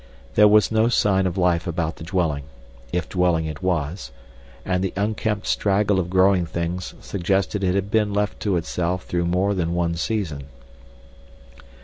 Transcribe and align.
There 0.33 0.47
was 0.47 0.71
no 0.71 0.89
sign 0.89 1.27
of 1.27 1.37
life 1.37 1.67
about 1.67 1.97
the 1.97 2.03
dwelling, 2.03 2.45
if 2.91 3.07
dwelling 3.07 3.45
it 3.45 3.61
was, 3.61 4.09
and 4.65 4.83
the 4.83 4.93
unkempt 4.95 5.45
straggle 5.45 5.99
of 5.99 6.09
growing 6.09 6.47
things 6.47 6.95
suggested 6.99 7.61
that 7.61 7.67
it 7.67 7.75
had 7.75 7.91
been 7.91 8.11
left 8.11 8.39
to 8.39 8.55
itself 8.55 9.03
through 9.05 9.25
more 9.25 9.53
than 9.53 9.75
one 9.75 9.93
season. 9.93 10.45